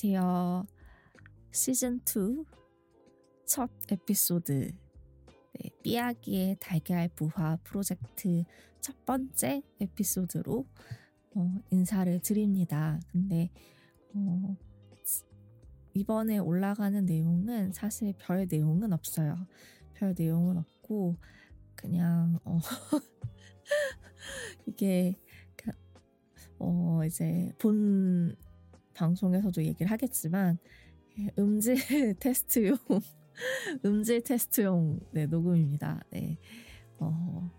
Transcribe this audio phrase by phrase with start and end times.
[0.00, 0.64] 안녕하세요.
[1.50, 2.46] 시즌2
[3.46, 8.44] 첫 에피소드 네, 삐아기의 달걀 부화 프로젝트
[8.80, 10.64] 첫 번째 에피소드로
[11.34, 13.00] 어, 인사를 드립니다.
[13.10, 13.50] 근데
[14.14, 14.56] 어,
[15.94, 19.34] 이번에 올라가는 내용은 사실 별 내용은 없어요.
[19.94, 21.16] 별 내용은 없고
[21.74, 22.60] 그냥 어,
[24.66, 25.18] 이게
[25.56, 25.72] 그,
[26.60, 28.36] 어, 이제 본
[28.98, 30.58] 방송에서도 얘기를 하겠지만
[31.18, 31.76] 예, 음질
[32.18, 32.76] 테스트용
[33.84, 36.02] 음질 테스트용 네, 녹음입니다.
[36.10, 36.36] 네.
[36.98, 37.50] 어,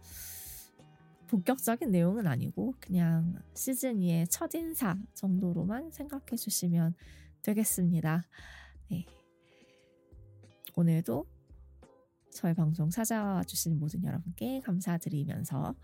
[1.27, 6.95] 본격적인 내용은 아니고 그냥 시즌 2의 첫 인사 정도로만 생각해 주시면
[7.41, 8.27] 되겠습니다.
[8.89, 9.05] 네.
[10.75, 11.25] 오늘도
[12.31, 15.75] 저희 방송 찾아와 주신 모든 여러분께 감사드리면서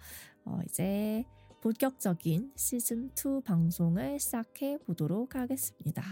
[0.45, 1.23] 어, 이제
[1.65, 6.03] 본격적인 시즌 2 방송을 시작해 보도록 하겠습니다.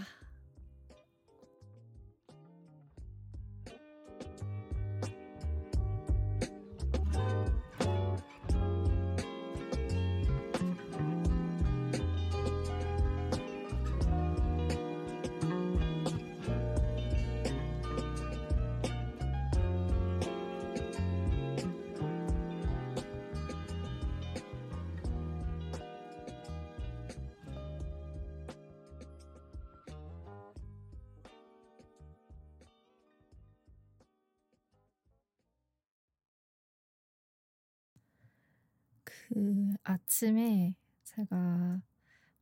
[39.27, 41.81] 그 아침에 제가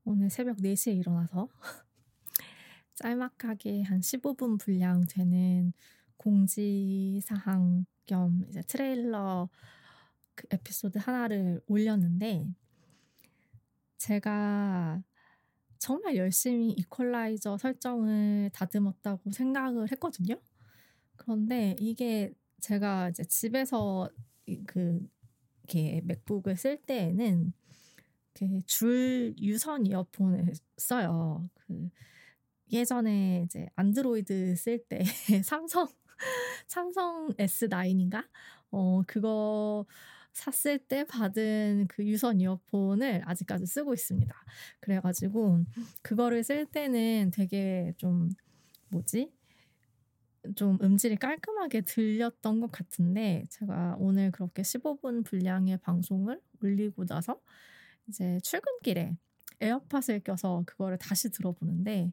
[0.04, 1.48] 오늘 새벽 4시에 일어나서
[2.96, 5.74] 짤막하게 한 15분 분량 되는
[6.18, 9.50] 공지사항 겸 이제 트레일러
[10.34, 12.48] 그 에피소드 하나를 올렸는데
[13.98, 15.04] 제가
[15.78, 20.36] 정말 열심히 이퀄라이저 설정을 다듬었다고 생각을 했거든요.
[21.16, 24.10] 그런데 이게 제가 이제 집에서
[24.66, 25.08] 그
[25.64, 27.54] 이렇게 맥북을 쓸 때에는
[28.66, 31.50] 줄 유선 이어폰을 써요.
[31.54, 31.90] 그
[32.72, 35.04] 예전에 이제 안드로이드 쓸 때
[35.46, 35.88] 삼성
[36.68, 38.28] 삼성 S9인가?
[38.72, 39.86] 어 그거
[40.34, 44.34] 샀을 때 받은 그 유선 이어폰을 아직까지 쓰고 있습니다.
[44.80, 45.66] 그래가지고
[46.02, 48.30] 그거를 쓸 때는 되게 좀
[48.90, 49.32] 뭐지?
[50.56, 57.40] 좀 음질이 깔끔하게 들렸던 것 같은데 제가 오늘 그렇게 15분 분량의 방송을 올리고 나서
[58.08, 59.16] 이제 출근길에
[59.60, 62.12] 에어팟을 껴서 그거를 다시 들어보는데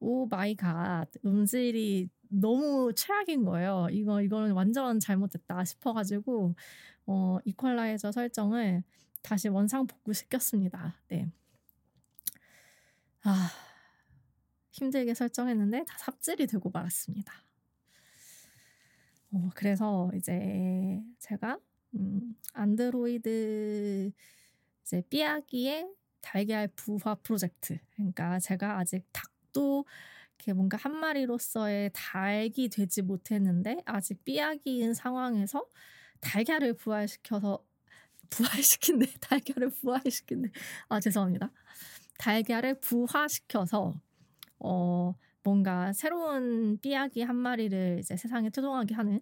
[0.00, 3.88] oh my god 음질이 너무 최악인 거예요.
[3.90, 6.54] 이거 이거는 완전 잘못됐다 싶어가지고
[7.06, 8.84] 어 이퀄라이저 설정을
[9.22, 10.94] 다시 원상 복구 시켰습니다.
[11.08, 11.26] 네.
[13.22, 13.50] 아
[14.70, 17.47] 힘들게 설정했는데 다 삽질이 되고 말았습니다.
[19.32, 21.58] 어, 그래서 이제 제가
[21.94, 24.10] 음, 안드로이드
[24.82, 25.88] 이제 삐아기의
[26.20, 27.78] 달걀 부화 프로젝트.
[27.94, 29.84] 그러니까 제가 아직 닭도
[30.38, 35.66] 이렇게 뭔가 한 마리로서의 닭이 되지 못했는데 아직 삐아기인 상황에서
[36.20, 37.64] 달걀을 부활시켜서
[38.30, 40.50] 부활시킨데 달걀을 부활시킨데
[40.88, 41.50] 아 죄송합니다.
[42.18, 43.94] 달걀을 부화시켜서
[44.60, 45.14] 어
[45.48, 49.18] 뭔가 새로운 삐약이 한 마리를 이제 세상에 태동하게 하는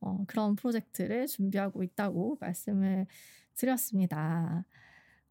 [0.00, 3.06] 어, 그런 프로젝트를 준비하고 있다고 말씀을
[3.54, 4.66] 드렸습니다.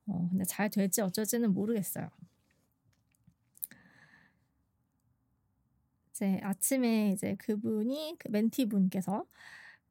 [0.07, 2.09] 어, 근데 잘 될지 어쩔지는 모르겠어요.
[6.09, 9.28] 이제 아침에 이제 그분이 그 멘티 분께서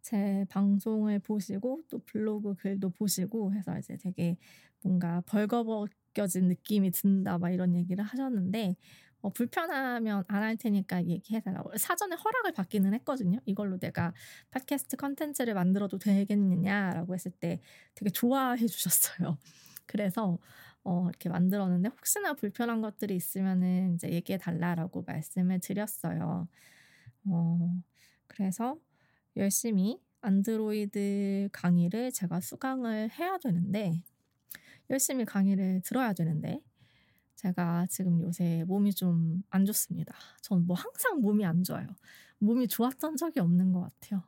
[0.02, 4.36] 제 방송을 보시고 또 블로그 글도 보시고 해서 이제 되게
[4.82, 8.74] 뭔가 벌거벗겨진 느낌이 든다 막 이런 얘기를 하셨는데
[9.22, 13.38] 어, 불편하면 안 할 테니까 얘기해달라고 사전에 허락을 받기는 했거든요.
[13.46, 14.12] 이걸로 내가
[14.50, 17.60] 팟캐스트 컨텐츠를 만들어도 되겠느냐라고 했을 때
[17.94, 19.38] 되게 좋아해 주셨어요.
[19.86, 20.38] 그래서
[20.84, 26.48] 어, 이렇게 만들었는데 혹시나 불편한 것들이 있으면은 이제 얘기해 달라라고 말씀을 드렸어요.
[27.26, 27.82] 어,
[28.26, 28.78] 그래서
[29.36, 34.02] 열심히 안드로이드 강의를 제가 수강을 해야 되는데
[34.90, 36.60] 열심히 강의를 들어야 되는데
[37.42, 40.14] 제가 지금 요새 몸이 좀 안 좋습니다.
[40.42, 41.86] 전 뭐 항상 몸이 안 좋아요.
[42.38, 44.22] 몸이 좋았던 적이 없는 것 같아요.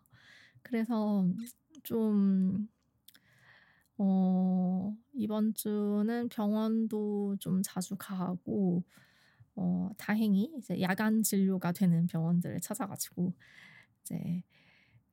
[0.62, 1.26] 그래서
[1.84, 2.68] 좀,
[3.98, 8.82] 어, 이번 주는 병원도 좀 자주 가고,
[9.56, 13.34] 어, 다행히 이제 야간 진료가 되는 병원들을 찾아가지고,
[14.02, 14.42] 이제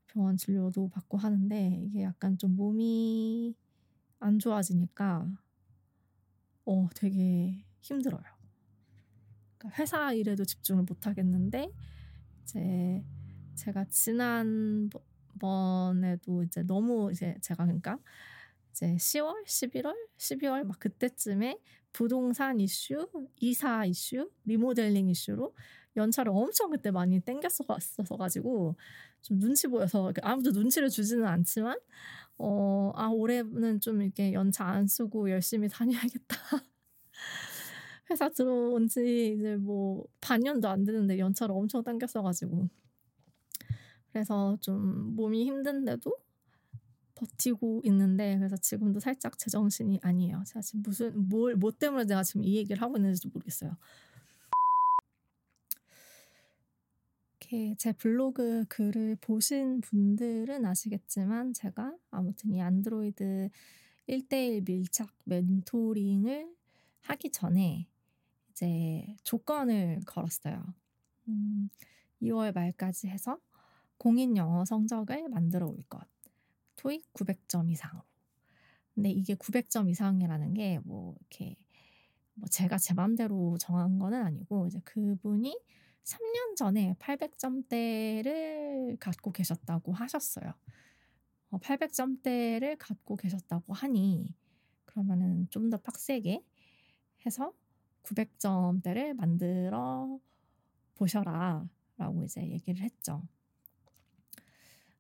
[0.07, 3.56] 병원 진료도 받고 하는데, 이게 약간 좀 몸이
[4.19, 5.28] 안 좋아지니까,
[6.66, 8.24] 어, 되게 힘들어요.
[9.58, 11.72] 그러니까 회사 일에도 집중을 못 하겠는데
[12.44, 13.04] 이제
[13.56, 14.90] 제가 지난
[15.40, 18.00] 번에도 이제 너무 이제 제가 그러니까
[18.72, 21.60] 이제 10월, 11월, 12월 막 그때쯤에
[21.92, 23.10] 부동산 이슈,
[23.40, 25.56] 이사 이슈, 리모델링 이슈로
[25.96, 28.75] 연차를 엄청 그때 많이 땡겼었어 가지고
[29.22, 31.78] 좀 눈치 보여서 아무도 눈치를 주지는 않지만
[32.38, 36.38] 어, 아 올해는 좀 이렇게 연차 안 쓰고 열심히 다녀야겠다.
[38.10, 42.70] 회사 들어온 지 이제 뭐 반년도 안 되는데 연차를 엄청 당겼어 가지고
[44.12, 46.12] 그래서 좀 몸이 힘든데도
[47.16, 50.44] 버티고 있는데 그래서 지금도 살짝 제정신이 아니에요.
[50.46, 53.76] 제가 지금 무슨 뭘 뭐 때문에 내가 지금 이 얘기를 하고 있는지도 모르겠어요.
[57.42, 63.50] 이렇게 제 블로그 글을 보신 분들은 아시겠지만 제가 아무튼 이 안드로이드
[64.08, 66.54] 1대1 밀착 멘토링을
[67.02, 67.88] 하기 전에
[68.60, 70.64] 이제 조건을 걸었어요.
[71.30, 71.70] 음,
[72.22, 73.40] 2월 말까지 해서
[73.98, 76.02] 공인 영어 성적을 만들어 올 것.
[76.76, 78.04] 토익 900점 이상으로.
[78.96, 81.56] 근데 이게 900점 이상이라는 게 뭐 이렇게
[82.36, 85.58] 뭐 제가 제 맘대로 정한 거는 아니고 이제 그분이
[86.04, 90.54] 3년 전에 800점대를 갖고 계셨다고 하셨어요.
[91.52, 94.36] 어, 800점대를 갖고 계셨다고 하니
[94.86, 96.44] 그러면은 좀 더 빡세게
[97.26, 97.54] 해서
[98.10, 100.20] 900점대를 만들어
[100.96, 101.68] 보셔라
[101.98, 103.22] 라고 이제 얘기를 했죠.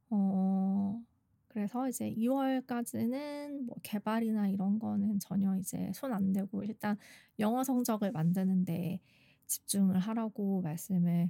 [0.09, 1.01] 어,
[1.47, 6.97] 그래서 이제 2월까지는 뭐 개발이나 이런 거는 전혀 이제 손 안 대고 일단
[7.39, 8.99] 영어 성적을 만드는데
[9.47, 11.29] 집중을 하라고 말씀을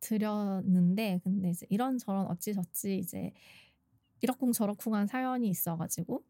[0.00, 3.32] 드렸는데 근데 이제 이런저런 어찌저찌 이제
[4.22, 6.24] 이러쿵저러쿵한 사연이 있어가지고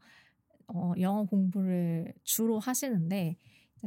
[0.68, 3.36] 어, 영어 공부를 주로 하시는데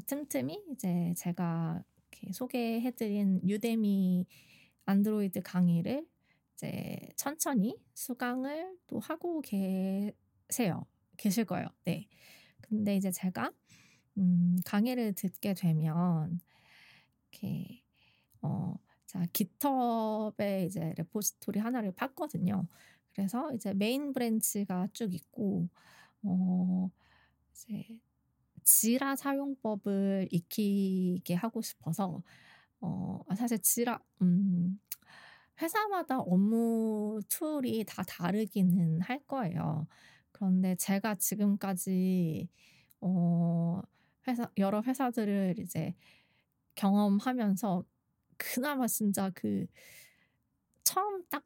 [0.01, 4.25] 틈틈이 이제 제가 이렇게 소개해드린 유데미
[4.85, 6.07] 안드로이드 강의를
[6.53, 10.85] 이제 천천히 수강을 또 하고 계세요.
[11.17, 11.67] 계실 거예요.
[11.85, 12.07] 네.
[12.61, 13.51] 근데 이제 제가
[14.17, 16.39] 음, 강의를 듣게 되면
[17.31, 17.83] 이렇게
[18.41, 18.75] 어,
[19.05, 22.67] 자 GitHub에 이제 repository 하나를 팠거든요.
[23.13, 25.69] 그래서 이제 main branch가 쭉 있고
[26.23, 26.89] 어,
[27.51, 27.99] 이제
[28.63, 32.23] Jira 사용법을 익히게 하고 싶어서
[32.81, 34.79] 어, 사실 Jira 음,
[35.61, 39.87] 회사마다 업무 툴이 다 다르기는 할 거예요.
[40.31, 42.49] 그런데 제가 지금까지
[43.01, 43.81] 어
[44.27, 45.95] 회사 여러 회사들을 이제
[46.75, 47.83] 경험하면서
[48.37, 49.67] 그나마 진짜 그
[50.83, 51.43] 처음 딱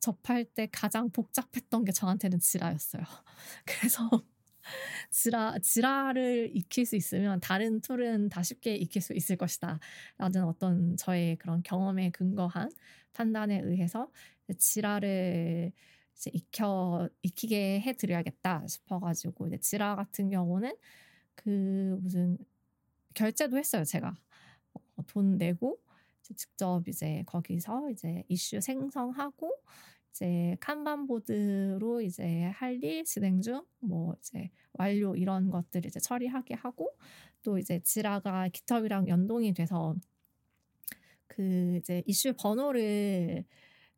[0.00, 3.02] 접할 때 가장 복잡했던 게 저한테는 지라였어요.
[3.66, 4.08] 그래서
[5.10, 9.78] 지라, 지라를 익힐 수 있으면 다른 툴은 다 쉽게 익힐 수 있을 것이다.
[10.18, 12.70] 라는 어떤 저의 그런 경험에 근거한
[13.12, 14.10] 판단에 의해서
[14.58, 15.72] 지라를
[16.16, 20.76] 이제 익혀, 익히게 해드려야겠다 싶어가지고, 이제 지라 같은 경우는
[21.34, 22.36] 그 무슨
[23.14, 24.14] 결제도 했어요, 제가.
[24.74, 25.80] 어, 돈 내고,
[26.22, 29.50] 직접 이제 거기서 이제 이슈 생성하고,
[30.10, 36.54] 이제 칸반 보드로 이제 할 일 진행 중, 뭐 이제 완료 이런 것들 이제 처리하게
[36.54, 36.90] 하고
[37.42, 39.94] 또 이제 지라가 깃허브랑 연동이 돼서
[41.28, 43.44] 그 이제 이슈 번호를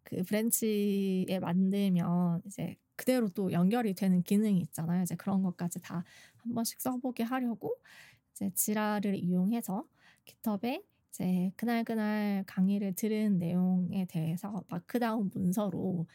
[0.04, 5.02] 그 branch에 만들면 이제 그대로 또 연결이 되는 기능이 있잖아요.
[5.02, 6.04] 이제 그런 것까지 다
[6.38, 7.76] 한 번씩 써보게 하려고
[8.32, 9.86] 이제 Jira를 이용해서
[10.26, 16.06] GitHub에 이제 그날 그날 강의를 들은 내용에 대해서 Markdown 문서로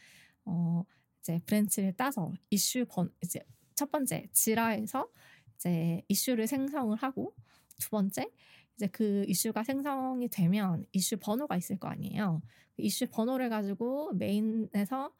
[0.44, 0.84] 어
[1.20, 3.40] 이제 branch를 따서 이슈 번 이제
[3.76, 5.08] 첫 번째 Jira에서
[5.56, 7.34] 이제 이슈를 생성을 하고
[7.78, 8.28] 두 번째
[8.76, 12.42] 이제 그 이슈가 생성이 되면 이슈 번호가 있을 거 아니에요.
[12.76, 15.12] 그 이슈 번호를 가지고 main에서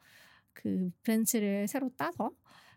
[0.53, 2.31] 그 branch를 새로 따서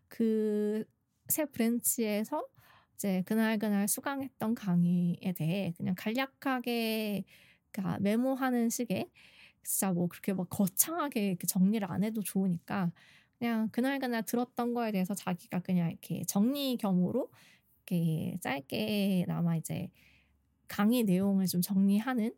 [0.09, 0.85] 그
[1.29, 2.47] 새 branch에서
[2.95, 7.25] 이제 그날 그날 수강했던 강의에 대해 그냥 간략하게
[7.73, 9.11] 그러니까 메모하는 식의
[9.63, 12.93] 진짜 뭐 그렇게 막 거창하게 이렇게 정리를 안 해도 좋으니까
[13.39, 17.31] 그냥 그날 그날 들었던 거에 대해서 자기가 그냥 이렇게 정리 겸으로
[17.87, 19.89] 이렇게 짧게 남아 이제
[20.69, 22.35] 강의 내용을 좀 정리하는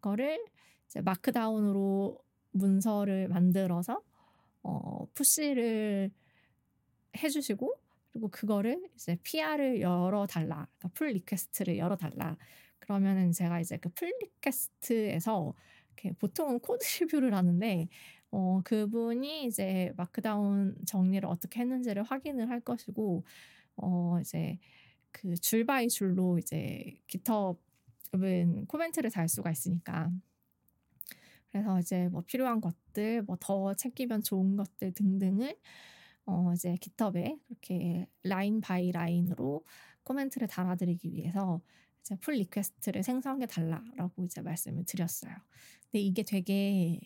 [0.00, 0.44] 거를
[0.86, 2.18] 이제 Markdown으로
[2.52, 4.02] 문서를 만들어서
[4.62, 6.10] 어 push를
[7.16, 7.74] 해주시고
[8.14, 10.68] 그리고 그거를 이제 PR을 열어달라.
[10.78, 12.38] 그러니까 pull request를 열어달라.
[12.80, 15.54] 그러면은 제가 이제 그 pull request에서
[16.20, 17.88] 보통은 code review를 하는데
[18.32, 23.24] 어 그분이 이제 Markdown 정리를 어떻게 했는지를 확인을 할 것이고
[23.78, 24.58] 어 이제
[25.12, 27.56] 그 줄 by 줄로 이제 GitHub
[28.68, 30.10] 코멘트를 달 수가 있으니까.
[31.50, 35.56] 그래서 이제 뭐 필요한 것들, 뭐 더 챙기면 좋은 것들 등등을
[36.26, 39.64] 어 이제 GitHub에 그렇게 line by line으로
[40.04, 41.60] 코멘트를 달아드리기 위해서
[42.00, 45.34] 이제 pull request를 생성해 달라라고 이제 말씀을 드렸어요.
[45.90, 47.00] 근데 이게 되게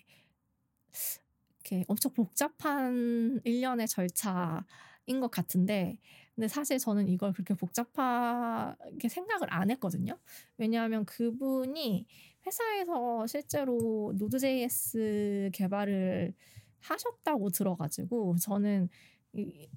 [1.64, 5.98] 이렇게 엄청 복잡한 일련의 절차인 것 같은데
[6.34, 10.18] 근데 사실 저는 이걸 그렇게 복잡하게 생각을 안 했거든요.
[10.56, 12.06] 왜냐하면 그분이
[12.46, 16.34] 회사에서 실제로 Node.js 개발을
[16.80, 18.88] 하셨다고 들어가지고 저는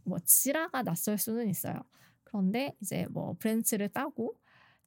[0.03, 1.75] 뭐 Jira가 낯설 수는 있어요.
[2.23, 4.37] 그런데 이제 뭐 branch를 따고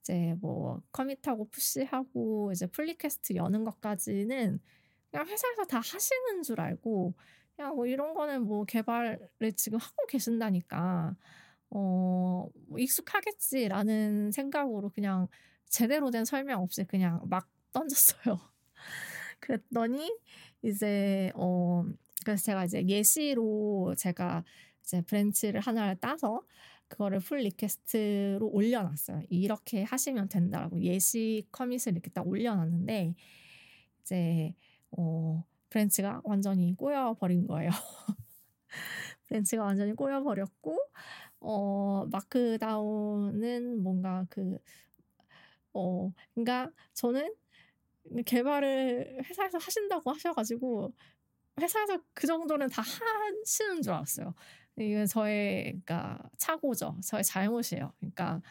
[0.01, 4.61] 이제 뭐 commit하고 push하고 이제 pull request 여는 것까지는
[5.11, 7.15] 그냥 회사에서 다 하시는 줄 알고
[7.57, 11.17] 그냥 뭐 이런 거는 뭐 개발을 지금 하고 계신다니까
[11.71, 15.29] 어, 뭐 익숙하겠지라는 생각으로 그냥
[15.67, 18.39] 제대로 된 설명 없이 그냥 막 던졌어요.
[19.41, 20.17] 그랬더니
[20.63, 21.85] 이제 어
[22.25, 24.45] 그래서 제가 이제 예시로 제가
[24.83, 26.43] 이제 branch를 하나를 따서
[26.89, 29.23] 그거를 pull request로 올려놨어요.
[29.31, 33.15] 이렇게 하시면 된다라고 예시 commit을 이렇게 딱 올려놨는데
[34.03, 34.55] 이제
[34.93, 37.71] 어 branch가 완전히 꼬여버린 거예요.
[39.27, 40.79] branch가 완전히 꼬여버렸고
[41.41, 47.35] 어 Markdown은 뭔가 그어 그러니까 저는
[48.27, 50.93] 개발을 회사에서 하신다고 하셔가지고
[51.61, 54.35] 회사에서 그 정도는 다 하시는 줄 알았어요.
[54.79, 56.99] 이건 저의 그러니까 착오죠.
[57.05, 57.93] 저의 잘못이에요.
[58.01, 58.43] 그러니까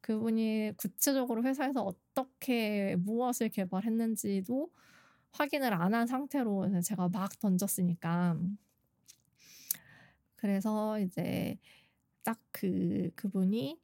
[0.00, 4.70] 그분이 구체적으로 회사에서 어떻게 무엇을 개발했는지도
[5.32, 8.36] 확인을 안 한 상태로 제가 막 던졌으니까
[10.36, 11.58] 그래서 이제
[12.24, 13.78] 딱 그 그분이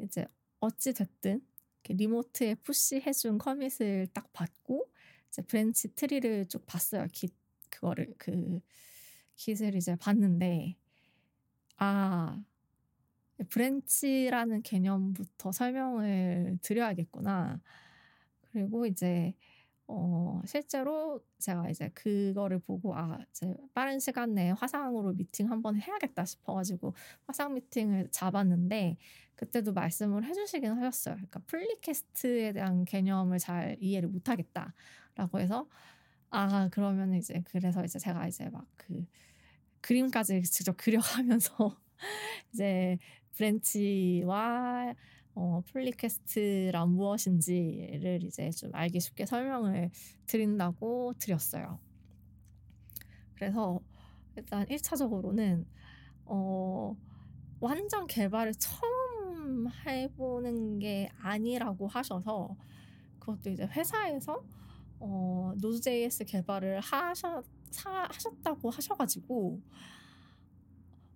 [0.00, 0.26] 이제
[0.60, 1.42] 어찌 됐든
[1.88, 4.90] remote에 push해준 commit을 딱 받고
[5.28, 7.06] 이제 branch tree를 쭉 봤어요.
[7.12, 7.28] 기
[7.70, 8.60] 그거를 그
[9.36, 10.76] Git을 이제 봤는데
[11.78, 12.42] 아,
[13.50, 17.60] branch라는 개념부터 설명을 드려야겠구나.
[18.52, 19.34] 그리고 이제
[19.88, 26.24] 어 실제로 제가 이제 그거를 보고 아 이제 빠른 시간 내에 화상으로 미팅 한번 해야겠다
[26.26, 26.94] 싶어가지고
[27.26, 28.96] 화상 미팅을 잡았는데
[29.36, 31.16] 그때도 말씀을 해주시긴 하셨어요.
[31.16, 35.68] 그러니까 pull request에 대한 개념을 잘 이해를 못하겠다라고 해서
[36.38, 39.06] 아 그러면 이제 그래서 이제 제가 이제 막 그
[39.80, 41.76] 그림까지 직접 그려가면서
[42.52, 42.98] 이제
[43.34, 44.94] branch와
[45.34, 49.90] 어, pull request란 무엇인지를 이제 좀 알기 쉽게 설명을
[50.26, 51.78] 드린다고 드렸어요.
[53.34, 53.80] 그래서
[54.36, 55.66] 일단 1차적으로는
[56.26, 56.96] 어,
[57.60, 62.56] 완전 개발을 처음 해보는 게 아니라고 하셔서
[63.20, 64.42] 그것도 이제 회사에서
[65.00, 69.60] 어, 노드.js 개발을 하셨 사, 하셨다고 하셔가지고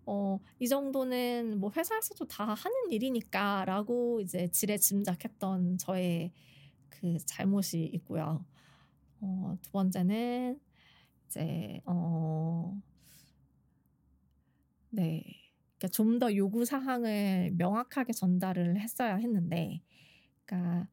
[0.07, 6.33] 어, 이 정도는 뭐 회사에서도 다 하는 일이니까 라고 이제 지레 짐작했던 저의
[6.89, 8.45] 그 잘못이 있고요.
[9.21, 10.61] 어, 두 번째는
[11.29, 12.77] 이제 어,
[14.91, 15.25] 네,
[15.79, 19.81] 그러니까 좀 더 요구 사항을 명확하게 전달을 했어야 했는데,
[20.45, 20.89] 그러니까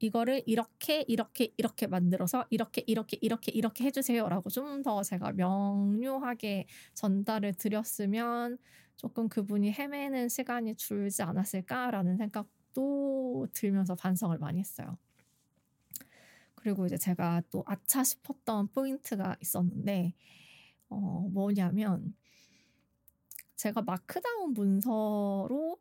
[0.00, 7.54] 이거를 이렇게 이렇게 이렇게 만들어서 이렇게 이렇게 이렇게 이렇게 해주세요라고 좀 더 제가 명료하게 전달을
[7.54, 8.58] 드렸으면
[8.96, 14.96] 조금 그분이 헤매는 시간이 줄지 않았을까라는 생각도 들면서 반성을 많이 했어요.
[16.54, 20.14] 그리고 이제 제가 또 아차 싶었던 포인트가 있었는데
[20.90, 22.14] 어 뭐냐면
[23.56, 25.78] 제가 마크다운 문서로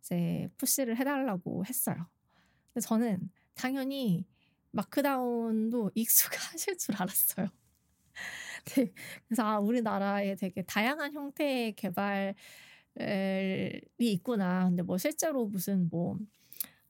[0.00, 2.08] 이제 푸시를 해달라고 했어요.
[2.72, 4.26] 근데 저는 당연히
[4.72, 7.48] 마크다운도 익숙하실 줄 알았어요.
[8.76, 8.92] 네,
[9.26, 12.34] 그래서 아, 우리나라에 되게 다양한 형태의 개발이
[13.98, 14.66] 있구나.
[14.68, 16.18] 근데 뭐 실제로 무슨 뭐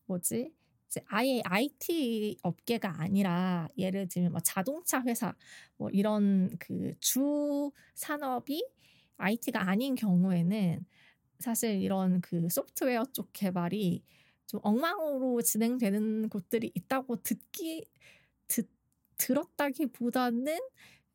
[0.06, 0.52] 뭐지?
[0.88, 5.34] 이제 아예 IT 업계가 아니라 예를 들면 뭐 자동차 회사
[5.78, 8.64] 뭐 이런 그 주 산업이
[9.18, 10.86] IT가 아닌 경우에는
[11.40, 14.02] 사실 이런 그 소프트웨어 쪽 개발이
[14.52, 17.86] 좀 엉망으로 진행되는 곳들이 있다고 듣기
[18.48, 18.68] 듣,
[19.16, 20.58] 들었다기보다는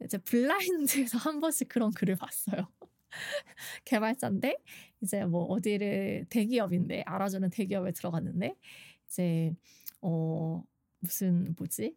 [0.04, 2.68] 이제 블라인드에서 한 번씩 그런 글을 봤어요.
[3.86, 4.58] 개발자인데
[5.02, 8.56] 이제 뭐 어디를 대기업인데 알아주는 대기업에 들어갔는데
[9.08, 9.54] 이제
[10.02, 10.64] 어
[11.00, 11.96] 무슨 뭐지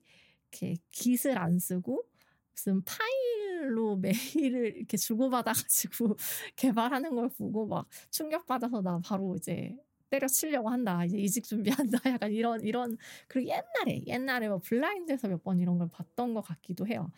[0.52, 2.04] 이렇게 깃을 안 쓰고
[2.52, 3.96] 무슨 파일로
[4.44, 6.16] 메일을 이렇게 주고받아가지고
[6.56, 9.74] 개발하는 걸 보고 막 충격받아서 나 바로 이제
[10.10, 11.04] 때려치려고 한다.
[11.04, 11.98] 이제 이직 준비한다.
[12.20, 12.96] 약간 이런 이런
[13.28, 17.10] 그리고 옛날에 옛날에 뭐 블라인드에서 몇 번 이런 걸 봤던 것 같기도 해요.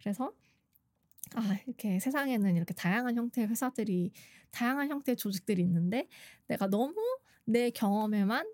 [0.00, 0.32] 그래서
[1.34, 4.12] 아 이렇게 세상에는 이렇게 다양한 형태의 회사들이
[4.52, 6.08] 다양한 형태의 조직들이 있는데
[6.46, 6.94] 내가 너무
[7.44, 8.46] 내 경험에만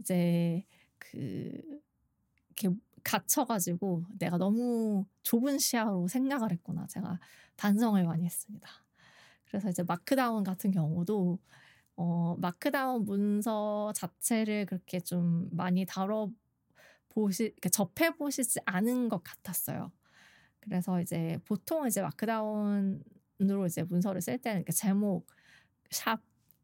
[0.00, 0.64] 이제
[0.98, 1.80] 그
[2.56, 6.86] 이렇게 갇혀가지고 내가 너무 좁은 시야로 생각을 했구나.
[6.86, 7.20] 제가
[7.56, 8.68] 반성을 많이 했습니다.
[9.46, 11.38] 그래서 이제 Markdown 같은 경우도
[11.96, 16.32] 어, Markdown 문서 자체를 그렇게 좀 많이 다뤄
[17.10, 19.92] 보시, 접해 보시지 않은 것 같았어요.
[20.60, 25.26] 그래서 이제 보통 이제 Markdown으로 이제 문서를 쓸 때는 이렇게 제목
[25.90, 26.20] 샵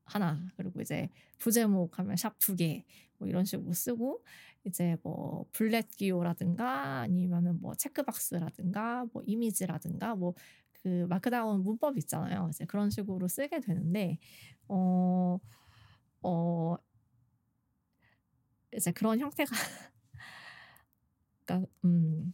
[0.06, 1.08] 하나 그리고 이제
[1.38, 2.84] 부제목 하면 샵 두 개
[3.18, 4.24] 뭐 이런 식으로 쓰고
[4.64, 10.34] 이제 뭐 블렛 기호라든가 아니면은 뭐 체크박스라든가 뭐 이미지라든가 뭐
[10.82, 12.48] 그 마크다운 문법 있잖아요.
[12.50, 14.18] 이제 그런 식으로 쓰게 되는데
[14.68, 15.38] 어,
[16.22, 16.76] 어,
[18.74, 19.50] 이제 그런 형태가,
[21.46, 22.32] 그러니까, 음,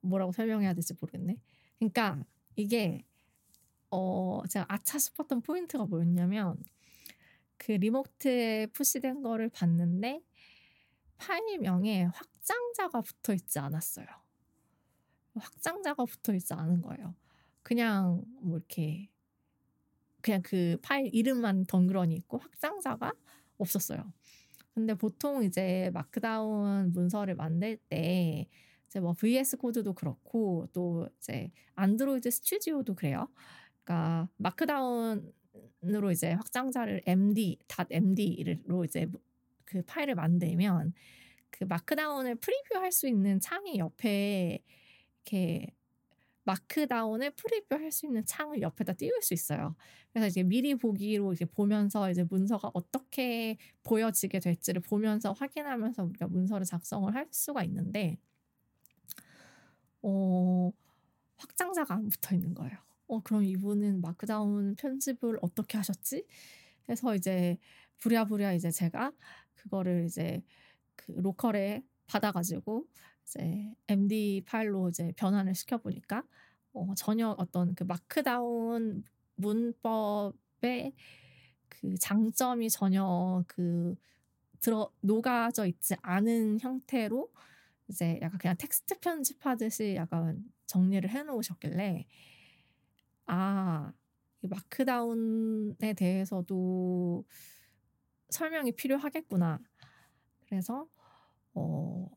[0.00, 1.36] 뭐라고 설명해야 될지 모르겠네.
[1.78, 2.24] 그러니까
[2.56, 3.04] 이게,
[3.90, 6.62] 어, 제가 아차 싶었던 포인트가 뭐였냐면,
[7.58, 10.22] 그 remote에 push된 거를 봤는데,
[11.18, 14.06] 파일 명에 확장자가 붙어 있지 않았어요.
[15.40, 17.14] 확장자가 붙어 있지 않은 거예요.
[17.62, 19.08] 그냥 뭐 이렇게
[20.20, 23.12] 그냥 그 파일 이름만 덩그러니 있고 확장자가
[23.58, 24.12] 없었어요.
[24.74, 28.46] 근데 보통 이제 Markdown 문서를 만들 때
[28.86, 33.28] 이제 뭐 VS Code도 그렇고 또 이제 Android Studio도 그래요.
[33.84, 37.58] 그러니까 Markdown으로 이제 확장자를 md
[37.90, 39.06] .md로 이제
[39.64, 40.92] 그 파일을 만들면
[41.50, 44.62] 그 Markdown을 preview할 수 있는 창이 옆에
[45.26, 45.66] 이렇게
[46.44, 49.74] Markdown을 preview할 수 있는 창을 옆에다 띄울 수 있어요.
[50.12, 56.64] 그래서 이제 미리 보기로 이제 보면서 이제 문서가 어떻게 보여지게 될지를 보면서 확인하면서 우리가 문서를
[56.64, 58.18] 작성을 할 수가 있는데,
[60.02, 60.70] 어,
[61.36, 62.76] 확장자가 안 붙어 있는 거예요.
[63.08, 66.26] 어, 그럼 이분은 Markdown 편집을 어떻게 하셨지?
[66.88, 67.58] 해서 이제
[67.98, 69.12] 부랴부랴 이제 제가
[69.54, 70.42] 그거를 이제
[70.96, 72.86] 그 local에 받아가지고
[73.26, 76.22] 이제 MD 파일로 이제 변환을 시켜보니까
[76.72, 80.94] 어, 전혀 어떤 그 Markdown 문법의
[81.68, 83.96] 그 장점이 전혀 그
[84.60, 87.30] 들어 녹아져 있지 않은 형태로
[87.88, 92.06] 이제 약간 그냥 텍스트 편집하듯이 약간 정리를 해 놓으셨길래
[93.26, 93.92] 아,
[94.42, 97.24] 이 마크다운에 대해서도
[98.30, 99.60] 설명이 필요하겠구나.
[100.46, 100.88] 그래서
[101.54, 102.08] 어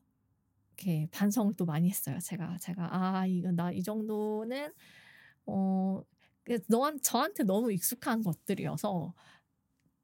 [0.80, 2.18] 이렇게 반성을 또 많이 했어요.
[2.22, 4.72] 제가 제가 아 이거 나 이 정도는
[5.46, 6.02] 어
[6.68, 9.14] 너한 저한테 너무 익숙한 것들이어서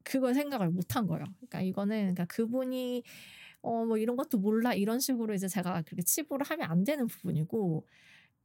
[0.03, 1.25] 그걸 생각을 못 한 거예요.
[1.39, 3.03] 그러니까 이거는 그러니까 그분이
[3.63, 7.85] 어 뭐 이런 것도 몰라 이런 식으로 이제 제가 그렇게 치부를 하면 안 되는 부분이고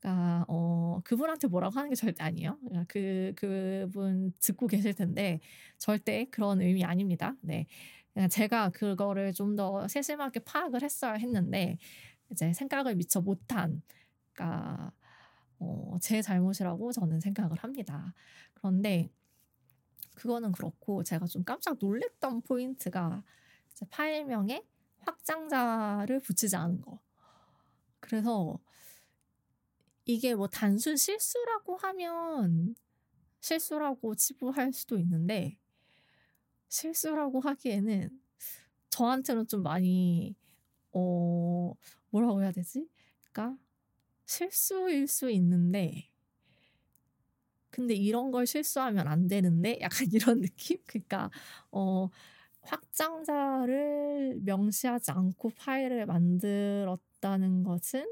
[0.00, 2.58] 그러니까 어 그분한테 뭐라고 하는 게 절대 아니에요.
[2.62, 5.40] 그러니까 그 그분 듣고 계실 텐데
[5.78, 7.36] 절대 그런 의미 아닙니다.
[7.42, 7.66] 네.
[8.14, 11.78] 그냥 제가 그거를 좀 더 세심하게 파악을 했어야 했는데
[12.32, 13.82] 이제 생각을 미처 못한
[14.32, 14.92] 그러니까
[15.58, 18.14] 어, 제 잘못이라고 저는 생각을 합니다.
[18.54, 19.10] 그런데
[20.14, 23.22] 그거는 그렇고 제가 좀 깜짝 놀랬던 포인트가
[23.90, 24.64] 파일명에
[25.00, 27.00] 확장자를 붙이지 않은 거.
[28.00, 28.58] 그래서
[30.04, 32.74] 이게 뭐 단순 실수라고 하면
[33.40, 35.58] 실수라고 치부할 수도 있는데
[36.68, 38.10] 실수라고 하기에는
[38.90, 40.36] 저한테는 좀 많이
[40.92, 41.74] 어
[42.12, 42.88] 뭐라고 해야 되지?
[43.32, 43.58] 그러니까
[44.26, 46.10] 실수일 수 있는데
[47.70, 50.78] 근데 이런 걸 실수하면 안 되는데 약간 이런 느낌?
[50.86, 51.30] 그러니까
[51.70, 52.08] 어
[52.62, 58.06] 확장자를 명시하지 않고 파일을 만들었다는 것은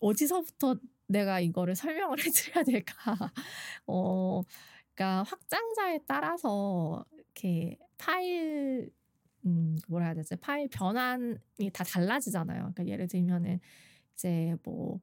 [0.00, 2.94] 어디서부터 내가 이거를 설명을 해드려야 될까?
[3.86, 4.42] 어,
[4.94, 8.90] 그러니까 확장자에 따라서 이렇게 파일
[9.46, 10.36] 음, 뭐라 해야 되지?
[10.36, 11.36] 파일 변환이
[11.72, 12.60] 다 달라지잖아요.
[12.60, 13.60] 그러니까 예를 들면은
[14.14, 15.00] 이제 뭐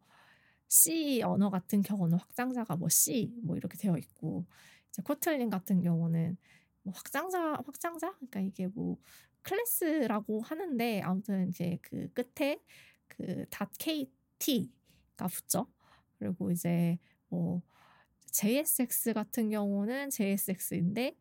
[0.70, 4.46] C 언어 같은 경우는 확장자가 뭐 C 뭐 이렇게 되어 있고
[4.90, 6.38] 이제 Kotlin 같은 경우는
[6.84, 8.98] 뭐 확장자 확장자 그러니까 이게 뭐
[9.42, 12.60] class라고 하는데 아무튼 이제 그 끝에
[13.08, 13.46] 그
[14.40, 15.68] .kt가 붙죠.
[16.18, 16.98] 그리고 이제
[17.30, 17.62] 뭐
[18.32, 21.16] JSX 같은 경우는 JSX인데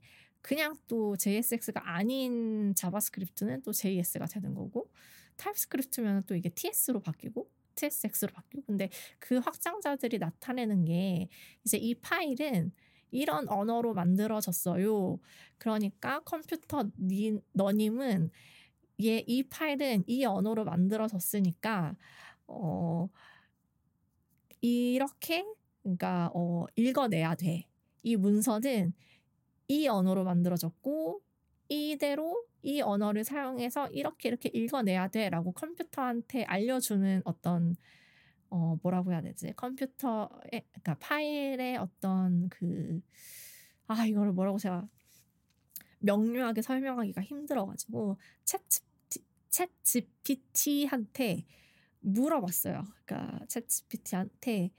[0.48, 4.90] 그냥 또 JSX가 아닌 JavaScript는 또 JS가 되는 거고
[5.36, 11.28] TypeScript면 또 이게 TS로 바뀌고 TSX로 바뀌고 근데 그 확장자들이 나타내는 게
[11.66, 12.72] 이제 이 파일은
[13.10, 15.18] 이런 언어로 만들어졌어요.
[15.58, 18.30] 그러니까 컴퓨터 니, 너님은
[19.02, 21.94] 얘 이 파일은 이 언어로 만들어졌으니까
[22.46, 23.10] 어
[24.60, 25.44] 이렇게
[25.82, 27.66] 그러니까 어 읽어내야 돼.
[28.02, 28.94] 이 문서는
[29.68, 31.20] 이 언어로 만들어졌고
[31.68, 37.76] 이대로 이 언어를 사용해서 이렇게 이렇게 읽어내야 돼라고 컴퓨터한테 알려주는 어떤
[38.50, 43.00] 어 뭐라고 해야 되지 컴퓨터의 그러니까 파일의 어떤 그
[43.88, 44.86] 아 이거를 뭐라고 제가
[46.00, 51.44] 명료하게 설명하기가 힘들어가지고 챗챗 GPT한테
[52.00, 52.84] 물어봤어요.
[53.04, 54.70] 그러니까 챗 GPT한테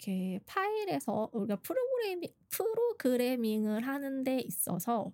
[0.00, 5.12] 이렇게 파일에서 우리가 프로그래밍 프로그래밍을 하는 데 있어서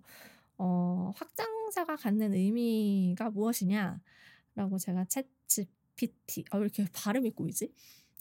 [0.57, 7.73] 어, 확장자가 갖는 의미가 무엇이냐라고 제가 챗 GPT 아, 왜 이렇게 발음이 꼬이지?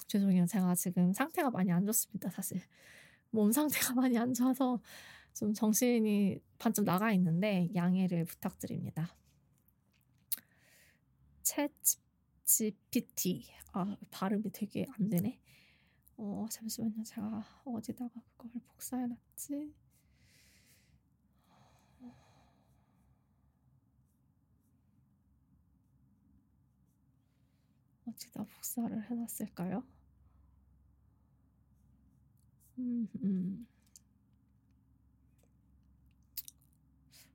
[0.08, 0.46] 죄송해요.
[0.46, 2.30] 제가 지금 상태가 많이 안 좋습니다.
[2.30, 2.60] 사실
[3.30, 4.80] 몸 상태가 많이 안 좋아서
[5.34, 9.14] 좀 정신이 반쯤 나가 있는데 양해를 부탁드립니다.
[11.44, 11.70] 챗
[12.44, 15.40] GPT 아 발음이 되게 안 되네.
[16.18, 17.02] 어 잠시만요.
[17.04, 19.74] 제가 어디다가 그걸 복사해놨지?
[28.06, 29.82] 어디다 복사를 해놨을까요?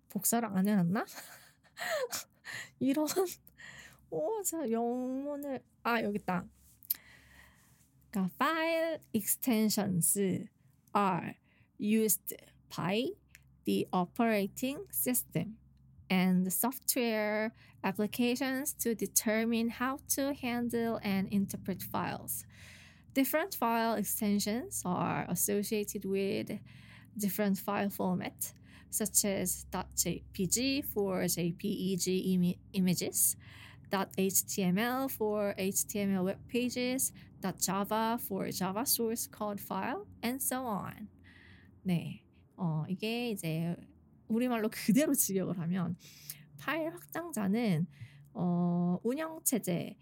[0.09, 1.05] 복사를 안 해놨나?
[2.79, 3.07] 이런
[4.09, 6.45] 오, 자 영문을 아 여기 있다.
[8.37, 10.47] file extension 是
[10.93, 11.35] are
[11.77, 12.33] used
[12.75, 13.07] by
[13.65, 15.57] the operating system
[16.09, 22.45] and software applications to determine how to handle and interpret files.
[23.13, 26.59] Different file extensions are associated with
[27.17, 28.53] different file formats,
[28.89, 33.35] such as .jpg for JPEG Im images,
[33.91, 41.07] .html for HTML web pages, .java for Java source code file, and so on.
[41.83, 42.23] 네,
[42.57, 43.75] 어, 이게 이제
[44.27, 45.95] 우리말로 그대로 직역을 하면
[46.57, 47.87] 파일 확장자는
[48.33, 49.95] 어, 운영 체제에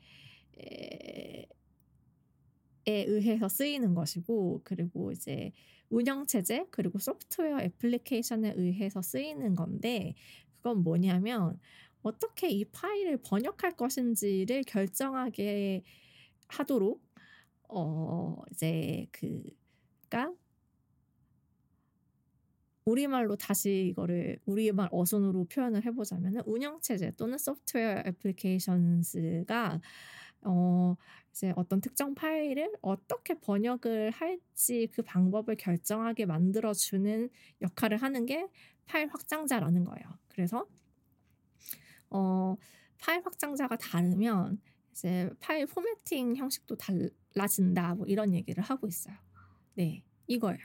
[2.85, 5.51] 의해서 쓰이는 것이고 그리고 이제
[5.89, 10.15] 운영 체제 그리고 소프트웨어 애플리케이션에 의해서 쓰이는 건데
[10.57, 11.59] 그건 뭐냐면
[12.01, 15.83] 어떻게 이 파일을 번역할 것인지를 결정하게
[16.47, 17.01] 하도록
[17.69, 20.33] 어 이제 그가
[22.85, 29.79] 우리말로 다시 이거를 우리말 어순으로 표현을 해보자면 운영체제 또는 소프트웨어 애플리케이션스가
[30.41, 30.95] 어
[31.31, 37.29] 이제 어떤 특정 파일을 어떻게 번역을 할지 그 방법을 결정하게 만들어주는
[37.61, 38.47] 역할을 하는 게
[38.85, 40.05] 파일 확장자라는 거예요.
[40.29, 40.67] 그래서
[42.09, 42.55] 어
[42.97, 44.59] 파일 확장자가 다르면
[44.91, 49.15] 이제 파일 포매팅 형식도 달 라진다 뭐 이런 얘기를 하고 있어요.
[49.75, 50.59] 네, 이거예요.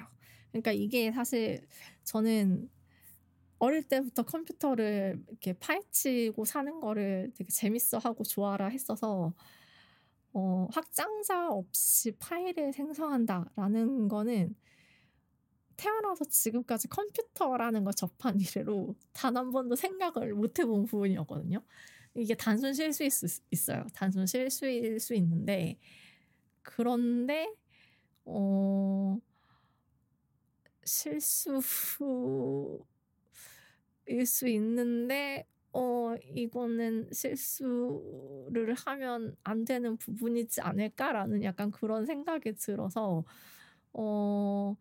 [0.53, 1.66] 그러니까 이게 사실
[2.05, 2.70] 저는
[3.59, 9.35] 어릴 때부터 컴퓨터를 이렇게 파헤치고 사는 거를 되게 재밌어 하고 좋아라 했어서
[10.33, 14.57] 어, 확장자 없이 파일을 생성한다라는 거는
[15.77, 21.62] 태어나서 지금까지 컴퓨터라는 걸 접한 이래로 단 한 번도 생각을 못 해본 부분이었거든요.
[22.16, 23.85] 이게 단순 실수일 수 있어요.
[23.92, 25.79] 단순 실수일 수 있는데
[26.64, 27.55] 그런데
[28.27, 29.18] 어
[30.85, 31.59] 실수일
[34.27, 43.24] 수 있는데 어 이거는 실수를 하면 안 되는 부분이지 않을까라는 약간 그런 생각이 들어서
[43.92, 44.77] 어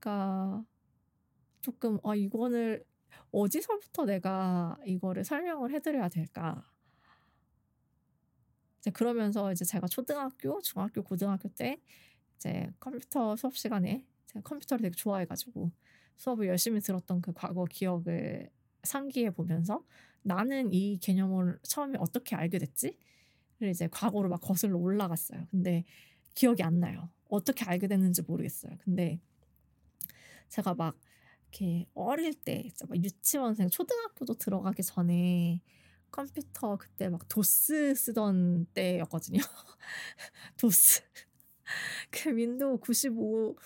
[0.00, 0.64] 그러니까
[1.62, 2.84] 조금 아 이거를
[3.32, 6.64] 어디서부터 내가 이거를 설명을 해드려야 될까?
[8.90, 11.80] 그러면서 이제 제가 초등학교, 중학교, 고등학교 때
[12.36, 15.70] 이제 컴퓨터 수업 시간에 제가 컴퓨터를 되게 좋아해가지고
[16.16, 18.50] 수업을 열심히 들었던 그 과거 기억을
[18.82, 19.84] 상기해 보면서
[20.22, 22.96] 나는 이 개념을 처음에 어떻게 알게 됐지?
[23.60, 25.48] 를 이제 과거로 막 거슬러 올라갔어요.
[25.50, 25.84] 근데
[26.34, 27.10] 기억이 안 나요.
[27.28, 28.76] 어떻게 알게 됐는지 모르겠어요.
[28.84, 29.20] 근데
[30.48, 30.96] 제가 막
[31.50, 35.60] 이렇게 어릴 때 막 유치원생, 초등학교도 들어가기 전에
[36.10, 39.40] 컴퓨터 그때 막 도스 쓰던 때였거든요.
[40.56, 41.02] 도스.
[42.10, 43.56] 그 윈도우 95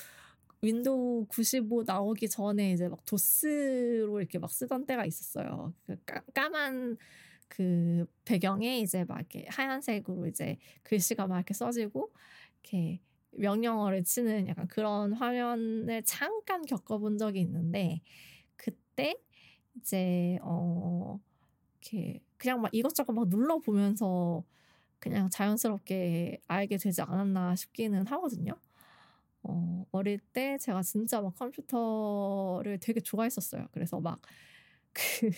[0.62, 5.74] 윈도우 95 나오기 전에 이제 막 도스로 이렇게 막 쓰던 때가 있었어요.
[5.86, 12.12] 그 까만 그 배경에 이제 막 이렇게 하얀색으로 이제 글씨가 막 이렇게 써지고
[12.62, 13.00] 이렇게
[13.32, 18.00] 명령어를 치는 약간 그런 화면을 잠깐 겪어본 적이 있는데
[18.56, 19.16] 그때
[19.76, 21.18] 이제 어
[21.80, 24.44] 이렇게 그냥 막 이것저것 막 눌러보면서
[25.00, 28.54] 그냥 자연스럽게 알게 되지 않았나 싶기는 하거든요.
[29.44, 33.68] 어, 어릴 때 제가 진짜 막 컴퓨터를 되게 좋아했었어요.
[33.72, 34.20] 그래서 막
[34.94, 35.30] 그,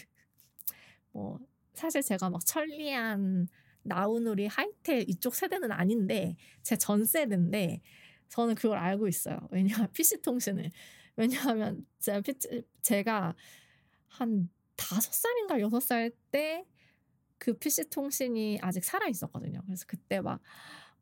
[1.12, 1.38] 뭐,
[1.74, 3.48] 사실 제가 막 천리안,
[3.82, 7.80] 나우누리, 하이텔 이쪽 세대는 아닌데, 제 전 세대인데,
[8.28, 9.38] 저는 그걸 알고 있어요.
[9.50, 10.70] 왜냐하면 PC통신을.
[11.16, 12.22] 왜냐하면 제가,
[12.82, 13.34] 제가
[14.08, 16.64] 한 다섯 살인가 여섯 살 때
[17.38, 19.60] 그 PC통신이 아직 살아 있었거든요.
[19.66, 20.40] 그래서 그때 막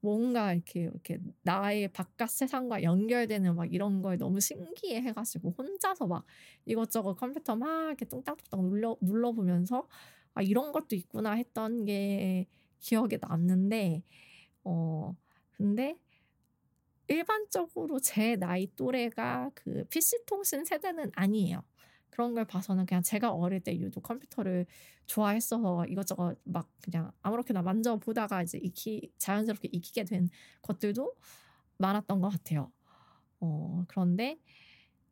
[0.00, 6.24] 뭔가 이렇게 이렇게 나의 바깥 세상과 연결되는 막 이런 거에 너무 신기해 해가지고 혼자서 막
[6.66, 9.88] 이것저것 컴퓨터 막 이렇게 뚱땅뚱땅 눌러 눌러보면서
[10.34, 12.46] 아 이런 것도 있구나 했던 게
[12.80, 14.02] 기억에 남는데
[14.64, 15.14] 어
[15.52, 15.96] 근데
[17.08, 21.62] 일반적으로 제 나이 또래가 그 PC 통신 세대는 아니에요.
[22.12, 24.66] 그런 걸 봐서는 그냥 제가 어릴 때 유독 컴퓨터를
[25.06, 30.28] 좋아했어서 이것저것 막 그냥 아무렇게나 만져보다가 이제 익히 자연스럽게 익히게 된
[30.60, 31.14] 것들도
[31.78, 32.70] 많았던 것 같아요.
[33.40, 34.38] 어, 그런데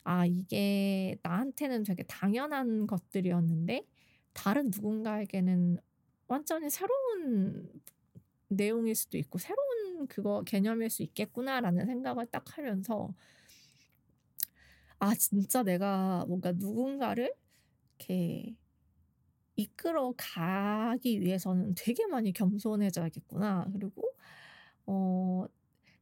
[0.05, 3.87] 아, 이게 나한테는 되게 당연한 것들이었는데
[4.35, 5.79] 다른 누군가에게는
[6.29, 7.67] 완전히 새로운
[8.49, 13.15] 내용일 수도 있고 새로운 그거 개념일 수 있겠구나라는 생각을 딱 하면서
[15.01, 17.35] 아, 진짜 내가 뭔가 누군가를
[17.99, 18.57] 이렇게
[19.57, 23.67] 이끌어 가기 위해서는 되게 많이 겸손해져야겠구나.
[23.73, 24.03] 그리고,
[24.87, 25.47] 어,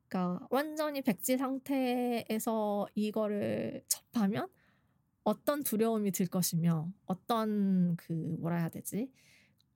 [0.09, 4.49] 그러니까 완전히 백지 상태에서 이거를 접하면
[5.25, 9.11] 어떤 두려움이 들 것이며 어떤 그 뭐라 해야 되지?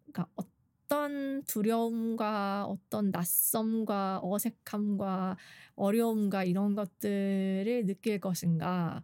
[0.06, 0.44] 그러니까 어
[0.92, 5.38] 떤 두려움과 어떤 낯섦과 어색함과
[5.74, 9.02] 어려움과 이런 것들을 느낄 것인가.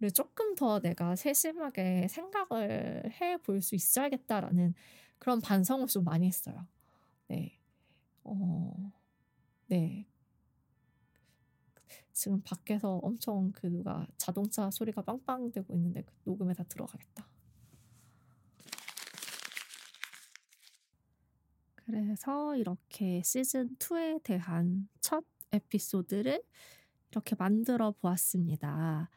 [0.00, 4.74] 를 조금 더 내가 세심하게 생각을 해 볼 수 있어야겠다라는
[5.18, 6.66] 그런 반성을 좀 많이 했어요.
[7.28, 7.58] 네.
[8.24, 8.92] 어,
[9.68, 10.06] 네.
[12.12, 17.26] 지금 밖에서 엄청 그 누가 자동차 소리가 빵빵 되고 있는데 그 녹음에 다 들어가겠다.
[21.86, 26.42] 그래서 이렇게 시즌 2에 대한 첫 에피소드를
[27.12, 29.08] 이렇게 만들어 보았습니다.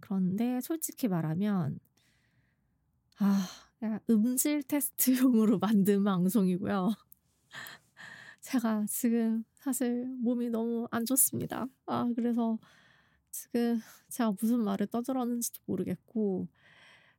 [0.00, 1.78] 그런데 솔직히 말하면
[3.18, 3.48] 아,
[4.08, 6.94] 음질 테스트용으로 만든 방송이고요.
[8.40, 11.66] 제가 지금 사실 몸이 너무 안 좋습니다.
[11.84, 12.58] 아, 그래서
[13.30, 16.48] 지금 제가 무슨 말을 떠들었는지도 모르겠고,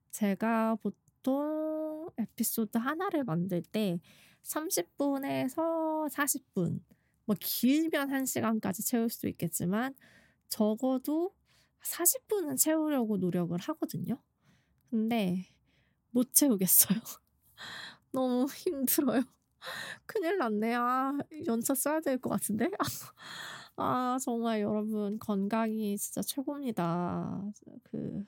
[0.10, 3.99] 제가 보통 에피소드 하나를 만들 때
[4.47, 6.81] 30분에서 40분,
[7.25, 9.95] 뭐 길면 1시간까지 채울 수 있겠지만
[10.49, 11.33] 적어도
[11.83, 14.21] 40분은 채우려고 노력을 하거든요.
[14.91, 15.47] 근데
[16.12, 16.99] 못 채우겠어요.
[18.12, 19.21] 너무 힘들어요.
[20.07, 20.75] 큰일 났네.
[20.75, 22.71] 아, 연차 써야 될 것 같은데?
[23.77, 27.43] 아, 정말 여러분, 건강이 진짜 최고입니다.
[27.83, 28.25] 그,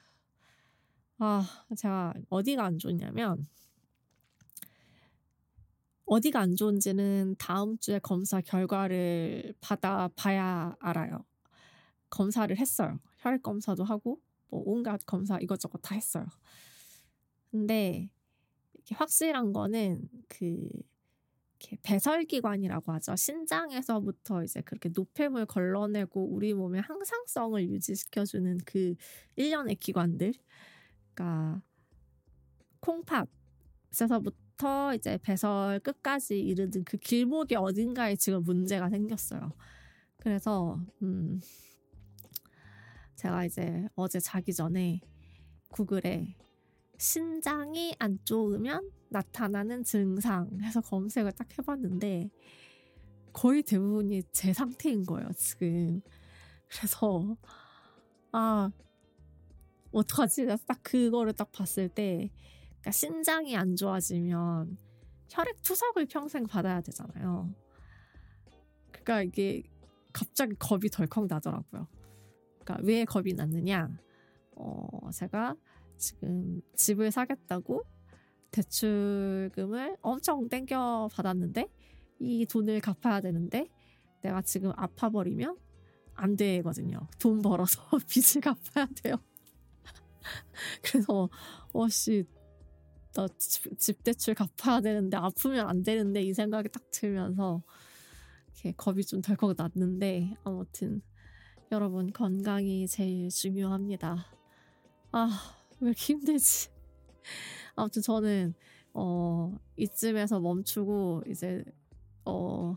[1.17, 1.43] 아,
[1.77, 3.47] 제가 어디가 안 좋냐면,
[6.09, 11.23] 어디가 안 좋은지는 다음 주에 검사 결과를 받아봐야 알아요.
[12.09, 12.99] 검사를 했어요.
[13.19, 14.19] 혈액 검사도 하고,
[14.49, 16.25] 뭐 온갖 검사 이것저것 다 했어요.
[17.51, 18.09] 근데
[18.91, 20.67] 확실한 거는 그
[21.83, 23.15] 배설기관이라고 하죠.
[23.15, 28.95] 신장에서부터 이제 그렇게 노폐물 걸러내고 우리 몸의 항상성을 유지시켜주는 그
[29.35, 30.33] 일련의 기관들.
[31.13, 31.61] 그러니까
[32.79, 39.53] 콩팥에서부터 부터 이제 배설 끝까지 이르는 그 길목이 어딘가에 지금 문제가 생겼어요.
[40.17, 41.39] 그래서 음
[43.15, 44.99] 제가 이제 어제 자기 전에
[45.69, 46.35] 구글에
[46.97, 52.29] 신장이 안 좋으면 나타나는 증상 해서 검색을 딱 해봤는데
[53.31, 56.01] 거의 대부분이 제 상태인 거예요 지금
[56.67, 57.37] 그래서
[58.31, 58.69] 아
[59.91, 62.29] 어떡하지 딱 그거를 딱 봤을 때
[62.79, 64.77] 그러니까 신장이 안 좋아지면
[65.29, 67.53] 혈액 투석을 평생 받아야 되잖아요.
[68.91, 69.63] 그러니까 이게
[70.11, 71.87] 갑자기 겁이 덜컥 나더라고요.
[72.59, 73.89] 그러니까 왜 겁이 났느냐?
[74.55, 75.55] 어, 제가
[75.97, 77.83] 지금 집을 사겠다고
[78.51, 81.69] 대출금을 엄청 땡겨 받았는데
[82.19, 83.67] 이 돈을 갚아야 되는데
[84.21, 85.57] 내가 지금 아파버리면
[86.15, 86.99] 안 되거든요.
[87.19, 89.15] 돈 벌어서 빚을 갚아야 돼요.
[90.83, 91.29] 그래서
[91.71, 92.25] 어씨
[93.19, 97.61] 나 집, 집 대출 갚아야 되는데 아프면 안 되는데 이 생각이 딱 들면서
[98.53, 101.01] 이렇게 겁이 좀 덜컥 났는데 아무튼
[101.71, 104.25] 여러분 건강이 제일 중요합니다.
[105.11, 106.69] 아, 왜 이렇게 힘들지?
[107.75, 108.53] 아무튼 저는
[108.93, 111.63] 어, 이쯤에서 멈추고 이제
[112.25, 112.75] 어,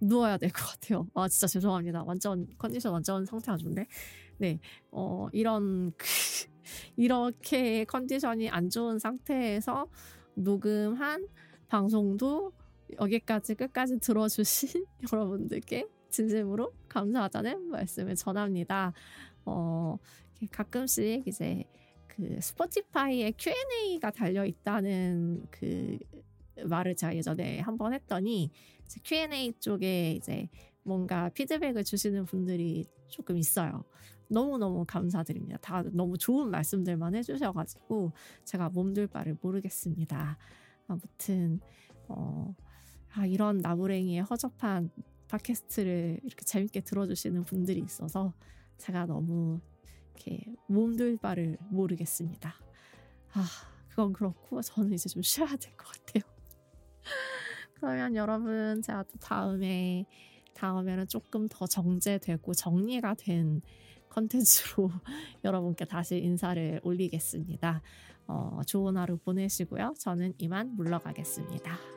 [0.00, 1.08] 누워야 될 것 같아요.
[1.14, 2.02] 아, 진짜 죄송합니다.
[2.04, 3.86] 완전 컨디션 완전 상태 안 좋은데.
[4.38, 4.60] 네.
[4.90, 6.06] 어, 이런 그,
[6.96, 9.86] 이렇게 컨디션이 안 좋은 상태에서
[10.34, 11.26] 녹음한
[11.68, 12.52] 방송도
[13.00, 18.92] 여기까지 끝까지 들어주신 여러분들께 진심으로 감사하다는 말씀을 전합니다.
[19.44, 19.96] 어,
[20.50, 21.64] 가끔씩 이제
[22.06, 25.98] 그 스포티파이에 Q&A가 달려 있다는 그
[26.64, 28.50] 말을 제가 예전에 한번 했더니
[29.02, 30.48] Q&A 쪽에 이제
[30.82, 33.84] 뭔가 피드백을 주시는 분들이 조금 있어요.
[34.32, 35.58] 너무너무 감사드립니다.
[35.58, 38.12] 다 너무 좋은 말씀들만 해주셔가지고
[38.44, 40.38] 제가 몸둘 바를 모르겠습니다.
[40.88, 41.60] 아무튼
[42.08, 42.54] 어,
[43.14, 44.90] 아, 이런 나무랭이의 허접한
[45.28, 48.32] 팟캐스트를 이렇게 재밌게 들어주시는 분들이 있어서
[48.78, 49.60] 제가 너무
[50.14, 52.54] 이렇게 몸둘 바를 모르겠습니다.
[53.34, 53.46] 아,
[53.88, 56.22] 그건 그렇고 저는 이제 좀 쉬어야 될 것 같아요.
[57.74, 60.06] 그러면 여러분 제가 또 다음에
[60.54, 63.62] 다음에는 조금 더 정제되고 정리가 된
[64.12, 64.90] 컨텐츠로
[65.44, 67.82] 여러분께 다시 인사를 올리겠습니다.
[68.26, 69.94] 어, 좋은 하루 보내시고요.
[69.98, 71.91] 저는 이만 물러가겠습니다.